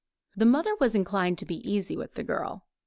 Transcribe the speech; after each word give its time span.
The 0.35 0.47
mother 0.47 0.73
was 0.79 0.95
inclined 0.95 1.37
to 1.37 1.45
be 1.45 1.57
easy 1.57 1.95
with 1.95 2.15
the 2.15 2.23
girl. 2.23 2.65